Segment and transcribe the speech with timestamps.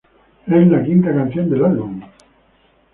[0.47, 2.01] Es la quinta canción del álbum.